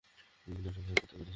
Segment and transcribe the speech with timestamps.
[0.41, 1.29] তুই কি network hack করতে পেরেছিস?